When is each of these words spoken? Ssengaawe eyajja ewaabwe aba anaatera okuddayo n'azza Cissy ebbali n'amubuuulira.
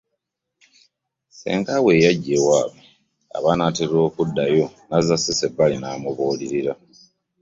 Ssengaawe 1.31 1.89
eyajja 1.97 2.31
ewaabwe 2.39 2.81
aba 3.35 3.49
anaatera 3.53 3.95
okuddayo 4.07 4.65
n'azza 4.87 5.15
Cissy 5.23 5.45
ebbali 5.47 5.75
n'amubuuulira. 5.79 6.73